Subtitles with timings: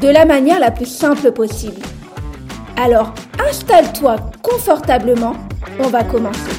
[0.00, 1.80] de la manière la plus simple possible.
[2.76, 3.14] Alors,
[3.48, 5.34] installe-toi confortablement,
[5.78, 6.50] on va commencer.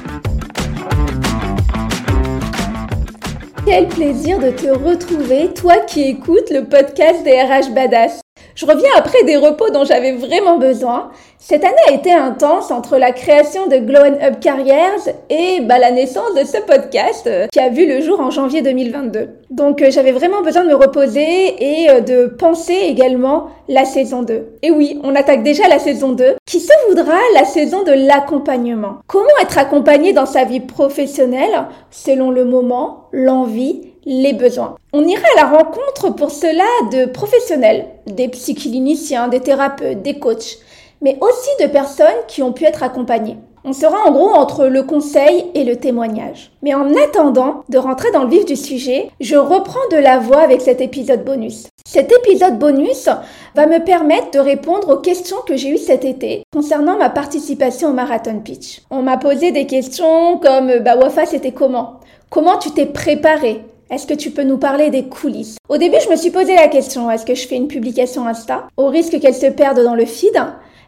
[3.66, 8.25] Quel plaisir de te retrouver, toi qui écoutes le podcast des RH Badass.
[8.56, 11.12] Je reviens après des repos dont j'avais vraiment besoin.
[11.40, 15.92] Cette année a été intense entre la création de Glow Up Careers et bah, la
[15.92, 19.28] naissance de ce podcast euh, qui a vu le jour en janvier 2022.
[19.50, 21.22] Donc euh, j'avais vraiment besoin de me reposer
[21.60, 24.48] et euh, de penser également la saison 2.
[24.62, 29.00] Et oui, on attaque déjà la saison 2 qui se voudra la saison de l'accompagnement?
[29.08, 34.76] Comment être accompagné dans sa vie professionnelle selon le moment, l'envie les besoins.
[34.94, 40.58] On ira à la rencontre pour cela de professionnels, des psychicliniciens, des thérapeutes, des coachs,
[41.02, 43.38] mais aussi de personnes qui ont pu être accompagnées.
[43.68, 46.52] On sera en gros entre le conseil et le témoignage.
[46.62, 50.42] Mais en attendant de rentrer dans le vif du sujet, je reprends de la voix
[50.42, 51.66] avec cet épisode bonus.
[51.84, 53.10] Cet épisode bonus
[53.56, 57.90] va me permettre de répondre aux questions que j'ai eues cet été concernant ma participation
[57.90, 58.82] au Marathon Pitch.
[58.92, 62.02] On m'a posé des questions comme bah Wafa c'était comment?
[62.30, 63.64] Comment tu t'es préparé?
[63.96, 65.56] Est-ce que tu peux nous parler des coulisses?
[65.70, 68.68] Au début, je me suis posé la question, est-ce que je fais une publication Insta
[68.76, 70.38] au risque qu'elle se perde dans le feed?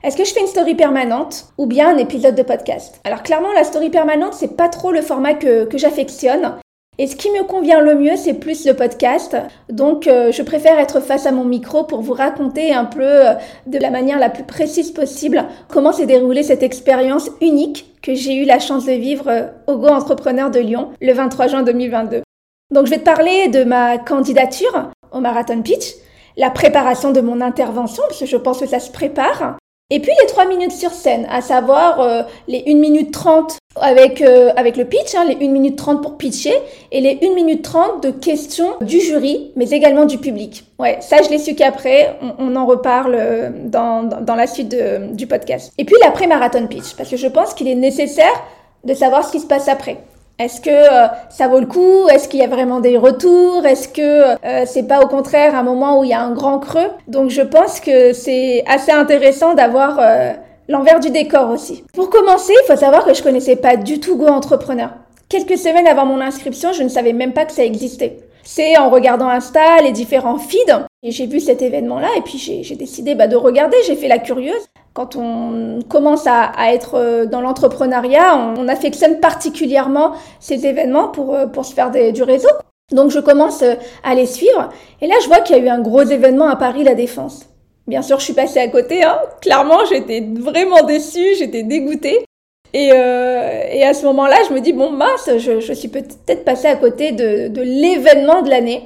[0.03, 3.00] Est-ce que je fais une story permanente ou bien un épisode de podcast?
[3.05, 6.55] Alors clairement, la story permanente, c'est pas trop le format que, j'affectionne.
[6.97, 9.38] Et ce qui me convient le mieux, c'est plus le podcast.
[9.69, 13.33] Donc, euh, je préfère être face à mon micro pour vous raconter un peu euh,
[13.67, 18.35] de la manière la plus précise possible comment s'est déroulée cette expérience unique que j'ai
[18.35, 22.24] eu la chance de vivre euh, au Go Entrepreneur de Lyon le 23 juin 2022.
[22.73, 25.94] Donc je vais te parler de ma candidature au Marathon Pitch,
[26.35, 29.57] la préparation de mon intervention, parce que je pense que ça se prépare,
[29.89, 34.22] et puis les 3 minutes sur scène, à savoir euh, les 1 minute 30 avec,
[34.22, 36.56] euh, avec le pitch, hein, les 1 minute 30 pour pitcher,
[36.91, 40.66] et les 1 minute 30 de questions du jury, mais également du public.
[40.77, 44.75] Ouais, ça je l'ai su qu'après, on, en reparle euh, dans, dans, la suite
[45.13, 45.72] du podcast.
[45.77, 48.44] Et puis l'après-marathon pitch, parce que je pense qu'il est nécessaire
[48.83, 50.00] de savoir ce qui se passe après.
[50.40, 52.08] Est-ce que euh, ça vaut le coup?
[52.09, 53.66] Est-ce qu'il y a vraiment des retours?
[53.66, 56.59] Est-ce que euh, c'est pas au contraire un moment où il y a un grand
[56.59, 56.92] creux?
[57.08, 60.34] Donc je pense que c'est assez intéressant d'avoir euh,
[60.68, 61.84] l'envers du décor aussi.
[61.92, 64.92] Pour commencer, il faut savoir que je connaissais pas du tout Go Entrepreneur.
[65.28, 68.19] Quelques semaines avant mon inscription, je ne savais même pas que ça existait.
[68.50, 72.75] C'est en regardant Insta, les différents feeds, et j'ai vu cet événement-là, et puis j'ai
[72.78, 77.41] décidé bah, de regarder, j'ai fait la curieuse quand on commence à, être euh, dans
[77.41, 82.50] l'entrepreneuriat, on, affectionne particulièrement ces événements pour, euh, pour se faire du réseau.
[82.94, 84.69] Donc je commence euh, à les suivre
[85.02, 87.50] et là je vois qu'il y a eu un gros événement à Paris La Défense.
[87.86, 89.03] Bien sûr, je suis passée à côté.
[89.03, 89.19] Hein.
[89.41, 92.25] Clairement, j'étais vraiment déçue, j'étais dégoûtée.
[92.73, 96.67] Et, et, à ce moment-là, je me dis, bon, mince, je, je suis peut-être passée
[96.67, 98.83] à côté de, de l'événement de l'année.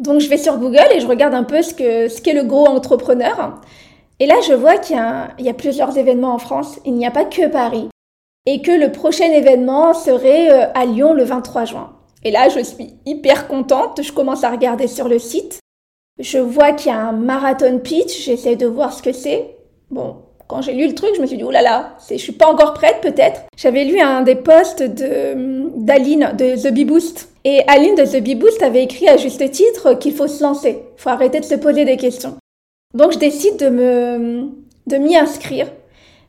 [0.00, 2.44] Donc je vais sur Google et je regarde un peu ce qu'est ce qu'est le
[2.44, 3.60] gros entrepreneur.
[4.20, 6.78] Et là, je vois qu'il y, y, a plusieurs événements en France.
[6.84, 7.88] Il n'y a pas que Paris.
[8.46, 11.96] Et que le prochain événement serait euh, à Lyon le 23 juin.
[12.24, 14.02] Et là, je suis hyper contente.
[14.02, 15.60] Je commence à regarder sur le site.
[16.18, 18.24] Je vois qu'il y a un marathon pitch.
[18.24, 19.56] J'essaie de voir ce que c'est.
[19.90, 20.16] Bon,
[20.48, 22.46] quand j'ai lu le truc, je me suis dit, oh là là, je suis pas
[22.46, 23.42] encore prête peut-être.
[23.56, 27.28] J'avais lu un des posts d'Aline de The Bee Boost.
[27.44, 30.82] Et Aline de The Bee Boost avait écrit à juste titre qu'il faut se lancer.
[30.96, 32.36] Il faut arrêter de se poser des questions.
[32.94, 34.48] Donc je décide de me
[34.86, 35.66] de m'y inscrire.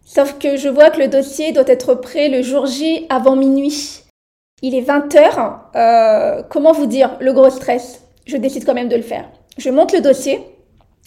[0.05, 4.01] Sauf que je vois que le dossier doit être prêt le jour J avant minuit.
[4.61, 5.61] Il est 20 heures.
[5.75, 8.01] Euh, comment vous dire Le gros stress?
[8.25, 9.29] Je décide quand même de le faire.
[9.57, 10.41] Je monte le dossier.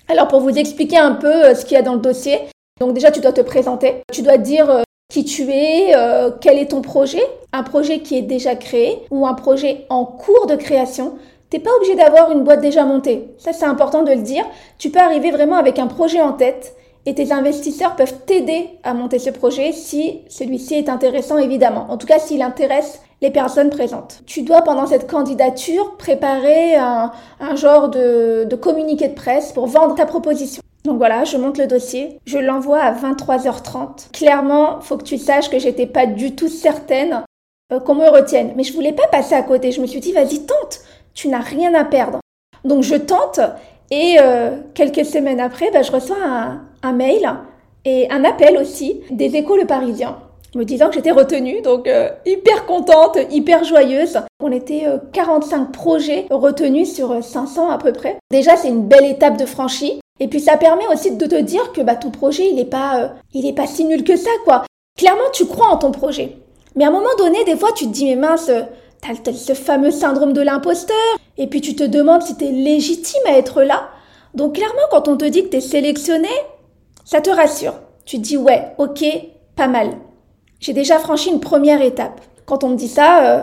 [0.09, 2.39] Alors pour vous expliquer un peu euh, ce qu'il y a dans le dossier.
[2.83, 4.03] Donc déjà tu dois te présenter.
[4.13, 5.95] Tu dois dire euh, qui tu es,
[6.41, 10.47] quel est ton projet, un projet qui est déjà créé ou un projet en cours
[10.47, 11.13] de création.
[11.49, 13.29] T'es pas obligé d'avoir une boîte déjà montée.
[13.39, 14.45] Ça, c'est important de le dire.
[14.79, 16.75] Tu peux arriver vraiment avec un projet en tête
[17.07, 21.87] et tes investisseurs peuvent t'aider à monter ce projet si celui-ci est intéressant, évidemment.
[21.89, 24.23] En tout cas, s'il intéresse les personnes présentes.
[24.27, 27.13] Tu dois, pendant cette candidature, préparer un,
[27.55, 30.62] genre de communiqué de presse pour vendre ta proposition.
[30.85, 34.11] Donc voilà, je monte le dossier, je l'envoie à 23h30.
[34.13, 37.23] Clairement, faut que tu saches que j'étais pas du tout certaine
[37.73, 38.53] euh, qu'on me retienne.
[38.57, 39.71] Mais je voulais pas passer à côté.
[39.71, 40.81] Je me suis dit, vas-y, tente
[41.15, 42.21] tu n'as rien à perdre.
[42.65, 43.41] Donc je tente
[43.91, 47.29] Et euh, quelques semaines après, bah, je reçois un, un, mail
[47.85, 50.17] et un appel aussi des échos le Parisien
[50.55, 54.19] me disant que j'étais retenue, donc euh, hyper contente, hyper joyeuse.
[54.41, 58.19] On était 45 euh, projets retenus sur 500 à peu près.
[58.31, 60.01] Déjà, c'est une belle étape de franchie.
[60.23, 63.15] Et puis ça permet aussi de te dire que bah, ton projet, il n'est pas,
[63.35, 64.63] il est pas si nul que ça, quoi.
[64.97, 66.37] Clairement, tu crois en ton projet.
[66.77, 68.49] Mais à un moment donné, des fois, tu te dis, mais mince,
[69.01, 70.97] t'as ce fameux syndrome de l'imposteur,
[71.39, 73.89] et puis tu te demandes si t'es légitime à être là.
[74.35, 76.31] Donc clairement, quand on te dit que t'es sélectionné,
[77.05, 77.75] ça te rassure.
[78.05, 79.05] Tu te dis, ouais, ok,
[79.57, 79.91] pas mal.
[80.61, 82.21] J'ai déjà franchi une première étape.
[82.47, 83.43] Quand on me dit ça, euh,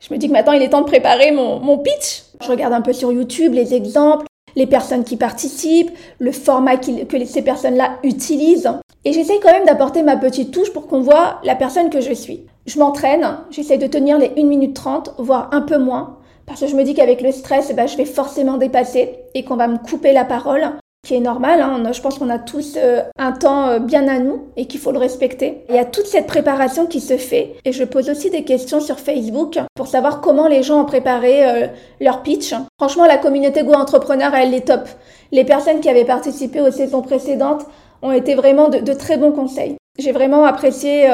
[0.00, 2.24] je me dis que maintenant il est temps de préparer mon, mon pitch.
[2.42, 4.26] Je regarde un peu sur YouTube les exemples,
[4.58, 8.72] les personnes qui participent, le format que ces personnes-là utilisent.
[9.04, 12.12] Et j'essaie quand même d'apporter ma petite touche pour qu'on voit la personne que je
[12.12, 12.44] suis.
[12.66, 16.66] Je m'entraîne, j'essaie de tenir les 1 minute 30, voire un peu moins, parce que
[16.66, 19.68] je me dis qu'avec le stress, eh ben, je vais forcément dépasser et qu'on va
[19.68, 20.72] me couper la parole,
[21.06, 21.60] qui est normal.
[21.60, 21.82] Hein.
[21.92, 24.92] Je pense qu'on a tous euh, un temps euh, bien à nous et qu'il faut
[24.92, 25.64] le respecter.
[25.68, 28.80] Il y a toute cette préparation qui se fait et je pose aussi des questions
[28.80, 31.66] sur Facebook pour savoir comment les gens ont préparé euh,
[32.00, 32.52] leur pitch.
[32.78, 34.88] Franchement, la communauté Go Entrepreneur, elle est top.
[35.30, 37.64] Les personnes qui avaient participé aux saisons précédentes
[38.02, 39.76] ont été vraiment de, très bons conseils.
[39.98, 41.08] J'ai vraiment apprécié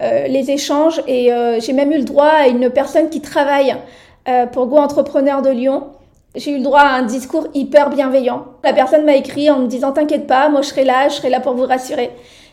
[0.00, 3.74] les échanges et j'ai même eu le droit à une personne qui travaille
[4.52, 5.88] pour Go Entrepreneur de Lyon.
[6.34, 8.44] J'ai eu le droit à un discours hyper bienveillant.
[8.62, 11.30] La personne m'a écrit en me disant T'inquiète pas, moi je serai là, je serai
[11.30, 12.10] là pour vous rassurer.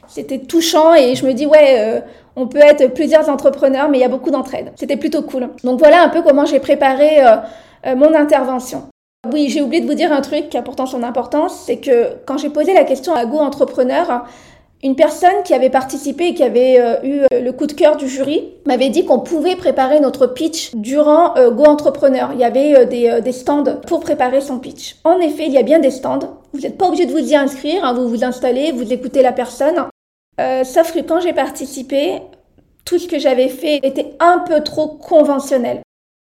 [0.07, 2.03] C'était touchant et je me dis Ouais,
[2.35, 4.71] on peut être plusieurs entrepreneurs, mais il y a beaucoup d'entraide.
[4.75, 5.49] C'était plutôt cool.
[5.63, 7.19] Donc voilà un peu comment j'ai préparé
[7.85, 8.83] mon intervention.
[9.31, 12.17] Oui, j'ai oublié de vous dire un truc qui a pourtant son importance, c'est que
[12.25, 14.25] quand j'ai posé la question à Go Entrepreneur,
[14.83, 17.97] une personne qui avait participé et qui avait euh, eu euh, le coup de cœur
[17.97, 22.29] du jury m'avait dit qu'on pouvait préparer notre pitch durant euh, Go Entrepreneur.
[22.33, 24.97] Il y avait des, stands pour préparer son pitch.
[25.03, 26.39] En effet, il y a bien des stands.
[26.53, 29.31] Vous n'êtes pas obligé de vous y inscrire, hein, vous vous installez, vous écoutez la
[29.31, 29.87] personne.
[30.63, 32.21] sauf que quand j'ai participé,
[32.85, 35.81] tout ce que j'avais fait était un peu trop conventionnel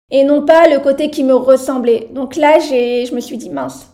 [0.09, 2.07] et non pas le côté qui me ressemblait.
[2.11, 3.87] Donc là, je me suis dit, mince,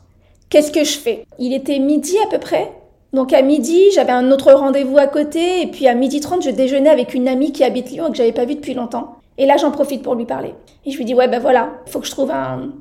[0.50, 1.26] qu'est-ce que je fais?
[1.40, 2.72] Il était midi à peu près?
[3.14, 6.50] Donc à midi, j'avais un autre rendez-vous à côté, et puis à midi 30, je
[6.50, 9.18] déjeunais avec une amie qui habite Lyon et que j'avais pas vue depuis longtemps.
[9.38, 10.56] Et là, j'en profite pour lui parler.
[10.86, 12.72] Et je lui dis, ouais, ben voilà, il faut que je trouve un,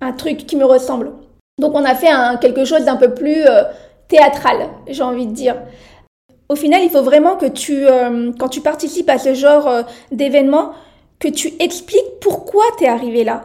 [0.00, 1.12] un truc qui me ressemble.
[1.58, 2.08] Donc on a fait
[2.40, 3.64] quelque chose d'un peu plus euh,
[4.08, 5.56] théâtral, j'ai envie de dire.
[6.48, 9.82] Au final, il faut vraiment que tu, euh, quand tu participes à ce genre euh,
[10.12, 10.72] d'événement,
[11.18, 13.42] que tu expliques pourquoi tu es arrivé là.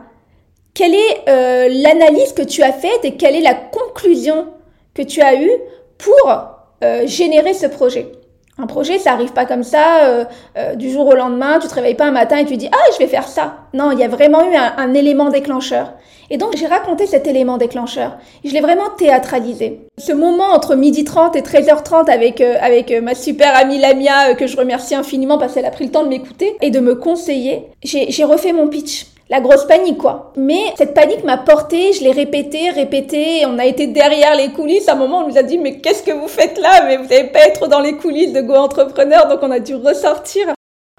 [0.76, 4.48] Quelle est l'analyse que tu as faite et quelle est la conclusion
[4.96, 5.52] que tu as eue
[6.04, 6.32] pour
[6.84, 8.12] euh, générer ce projet.
[8.60, 10.26] Un projet, ça arrive pas comme ça euh,
[10.58, 11.58] euh, du jour au lendemain.
[11.60, 13.56] Tu te réveilles pas un matin et tu dis ah je vais faire ça.
[13.74, 15.94] Non, il y a vraiment eu un, élément déclencheur.
[16.30, 18.18] Et donc j'ai raconté cet élément déclencheur.
[18.44, 19.82] Je l'ai vraiment théâtralisé.
[19.98, 24.56] Ce moment entre midi 30 et 13h30 avec avec ma super amie Lamia que je
[24.56, 27.70] remercie infiniment parce qu'elle a pris le temps de m'écouter et de me conseiller.
[27.84, 30.32] J'ai refait mon pitch la grosse panique, quoi.
[30.38, 34.88] Mais cette panique m'a porté, je l'ai répété, répété, on a été derrière les coulisses.
[34.88, 36.84] À un moment, on nous a dit, mais qu'est-ce que vous faites là?
[36.86, 39.74] Mais vous n'allez pas être dans les coulisses de Go Entrepreneur, donc on a dû
[39.74, 40.54] ressortir.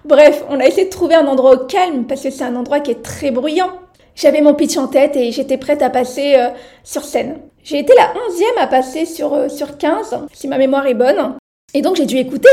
[0.05, 2.91] Bref, on a essayé de trouver un endroit calme, parce que c'est un endroit qui
[2.91, 3.71] est très bruyant.
[4.17, 6.49] J'avais mon pitch en tête et j'étais prête à passer euh,
[6.83, 7.39] sur scène.
[7.63, 11.37] J'ai été la onzième à passer sur, euh, sur 15, si ma mémoire est bonne.
[11.73, 12.49] Et donc j'ai dû écouter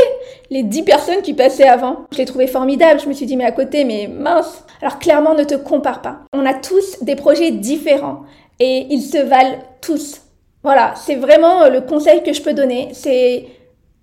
[0.50, 2.06] les dix personnes qui passaient avant.
[2.12, 3.00] Je les trouvais formidables.
[3.00, 4.64] Je me suis dit mais à côté, mais mince.
[4.80, 6.20] Alors clairement ne te compare pas.
[6.32, 8.22] On a tous des projets différents
[8.58, 10.22] et ils se valent tous.
[10.64, 12.90] Voilà, c'est vraiment le conseil que je peux donner.
[12.92, 13.46] C'est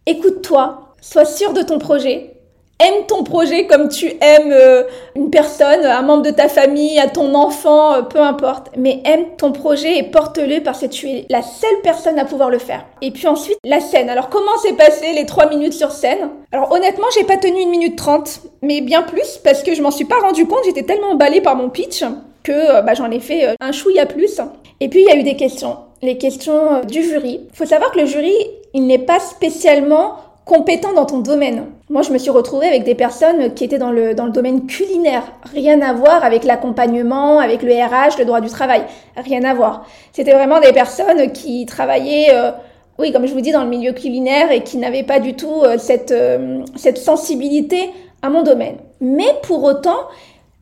[0.06, 2.39] écoute-toi, sois sûr de ton projet,
[2.80, 4.84] aime ton projet comme tu aimes euh,
[5.16, 8.68] une personne, un membre de ta famille, à ton enfant, euh, peu importe.
[8.78, 12.50] Mais aime ton projet et porte-le parce que tu es la seule personne à pouvoir
[12.50, 12.86] le faire.
[13.02, 14.10] Et puis ensuite, la scène.
[14.10, 16.30] Alors comment s'est passé les trois minutes sur scène?
[16.52, 19.92] Alors honnêtement, j'ai pas tenu une minute trente, mais bien plus parce que je m'en
[19.92, 20.60] suis pas rendu compte.
[20.66, 22.04] J'étais tellement emballée par mon pitch
[22.44, 24.40] que euh, bah, j'en ai fait un chouïa plus.
[24.80, 25.78] Et puis il y a eu des questions.
[26.02, 27.42] Les questions du jury.
[27.54, 28.34] Faut savoir que le jury,
[28.74, 30.16] il n'est pas spécialement
[30.50, 31.66] compétent dans ton domaine.
[31.92, 34.66] Moi, je me suis retrouvée avec des personnes qui étaient dans le, dans le domaine
[34.66, 35.22] culinaire.
[35.54, 38.82] Rien à voir avec l'accompagnement, avec le RH, le droit du travail.
[39.16, 39.86] Rien à voir.
[40.12, 42.50] C'était vraiment des personnes qui travaillaient, euh,
[42.98, 45.62] oui, comme je vous dis, dans le milieu culinaire et qui n'avaient pas du tout
[45.62, 47.92] euh, cette, euh, cette sensibilité
[48.24, 48.78] à mon domaine.
[49.02, 50.00] Mais pour autant,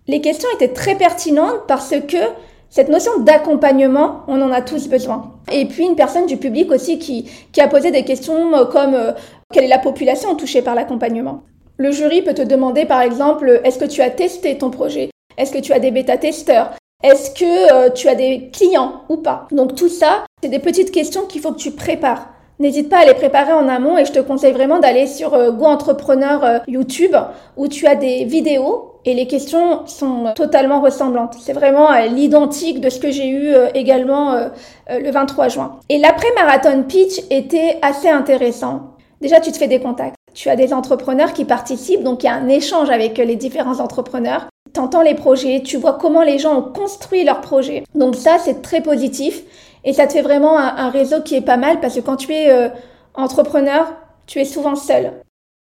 [0.10, 2.18] les questions étaient très pertinentes parce que
[2.78, 5.34] cette notion d'accompagnement, on en a tous besoin.
[5.52, 7.28] Et puis une personne du public aussi qui,
[7.60, 8.96] a posé des questions comme
[9.52, 11.42] quelle est la population touchée par l'accompagnement?
[11.78, 15.10] Le jury peut te demander par exemple, est-ce que tu as testé ton projet?
[15.40, 16.76] Est-ce que tu as des bêta-testeurs?
[17.04, 19.48] Est-ce que euh, tu as des clients ou pas?
[19.50, 22.30] Donc tout ça, c'est des petites questions qu'il faut que tu prépares.
[22.60, 25.52] N'hésite pas à les préparer en amont et je te conseille vraiment d'aller sur euh,
[25.52, 27.16] Go Entrepreneur euh, YouTube
[27.56, 31.36] où tu as des vidéos et les questions sont totalement ressemblantes.
[31.40, 34.36] C'est vraiment l'identique de ce que j'ai eu également
[34.90, 35.80] le 23 juin.
[35.90, 38.92] Et l'après-marathon pitch était assez intéressant.
[39.22, 40.16] Déjà, tu te fais des contacts.
[40.34, 43.80] Tu as des entrepreneurs qui participent, donc il y a un échange avec les différents
[43.80, 44.48] entrepreneurs
[44.78, 47.84] t'entends les projets, tu vois comment les gens ont construit leurs projets.
[47.96, 49.42] Donc ça, c'est très positif
[49.84, 52.32] et ça te fait vraiment un, réseau qui est pas mal parce que quand tu
[52.32, 52.70] es euh,
[53.16, 53.92] entrepreneur,
[54.28, 55.14] tu es souvent seul.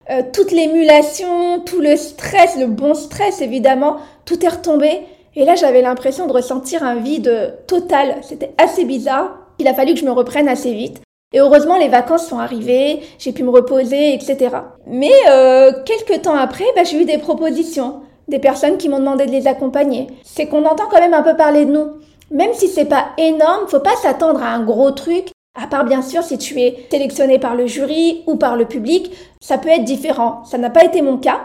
[0.10, 5.02] Euh, toute l'émulation, tout le stress, le bon stress évidemment, tout est retombé.
[5.36, 8.18] Et là, j'avais l'impression de ressentir un vide total.
[8.22, 9.38] C'était assez bizarre.
[9.60, 11.02] Il a fallu que je me reprenne assez vite.
[11.32, 14.56] Et heureusement, les vacances sont arrivées, j'ai pu me reposer, etc.
[14.86, 19.26] Mais euh, quelques temps après, bah, j'ai eu des propositions des personnes qui m'ont demandé
[19.26, 20.08] de les accompagner.
[20.24, 21.88] C'est qu'on entend quand même un peu parler de nous.
[22.32, 25.28] Même si c'est pas énorme, faut pas s'attendre à un gros truc.
[25.62, 29.12] À part bien sûr si tu es sélectionné par le jury ou par le public,
[29.40, 30.44] ça peut être différent.
[30.46, 31.42] Ça n'a pas été mon cas.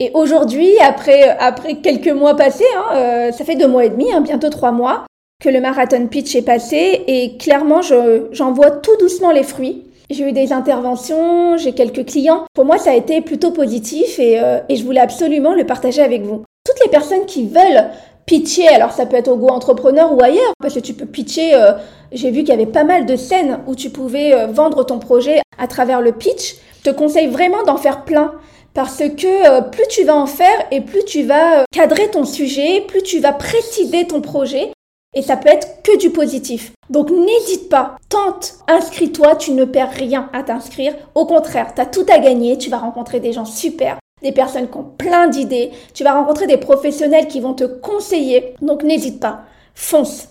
[0.00, 4.12] Et aujourd'hui, après, après quelques mois passés, hein, euh, ça fait deux mois et demi,
[4.12, 5.04] hein, bientôt trois mois,
[5.42, 9.84] que le marathon pitch est passé et clairement, j'en vois tout doucement les fruits.
[10.10, 12.44] J'ai eu des interventions, j'ai quelques clients.
[12.54, 16.22] Pour moi, ça a été plutôt positif euh, et, je voulais absolument le partager avec
[16.22, 16.42] vous.
[16.64, 17.90] Toutes les personnes qui veulent
[18.26, 21.54] pitcher, alors ça peut être au Go Entrepreneur ou ailleurs, parce que tu peux pitcher,
[21.54, 21.72] euh,
[22.12, 24.98] j'ai vu qu'il y avait pas mal de scènes où tu pouvais euh, vendre ton
[24.98, 26.56] projet à travers le pitch.
[26.78, 28.32] Je te conseille vraiment d'en faire plein.
[28.74, 33.02] Parce que plus tu vas en faire et plus tu vas cadrer ton sujet, plus
[33.02, 34.72] tu vas préciser ton projet
[35.14, 36.72] et ça peut être que du positif.
[36.90, 40.94] Donc n'hésite pas, tente, inscris-toi, tu ne perds rien à t'inscrire.
[41.14, 44.68] Au contraire, tu as tout à gagner, tu vas rencontrer des gens super, des personnes
[44.68, 48.54] qui ont plein d'idées, tu vas rencontrer des professionnels qui vont te conseiller.
[48.62, 49.42] Donc n'hésite pas,
[49.74, 50.28] fonce.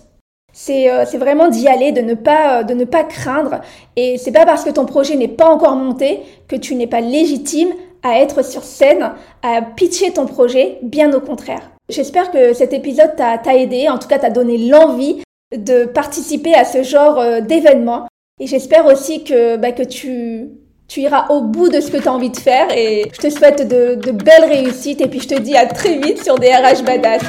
[0.52, 3.60] C'est euh, vraiment d'y aller, de ne, pas, euh, de ne pas craindre.
[3.96, 7.00] Et c'est pas parce que ton projet n'est pas encore monté que tu n'es pas
[7.00, 7.70] légitime
[8.02, 11.70] à être sur scène, à pitcher ton projet, bien au contraire.
[11.88, 15.22] J'espère que cet épisode t'a aidé, en tout cas t'a donné l'envie
[15.56, 18.06] de participer à ce genre euh, d'événement.
[18.40, 20.50] Et j'espère aussi que, bah, que tu,
[20.92, 22.66] tu iras au bout de ce que tu as envie de faire.
[22.76, 25.00] Et je te souhaite de, de belles réussites.
[25.00, 27.22] Et puis je te dis à très vite sur DRH Badass.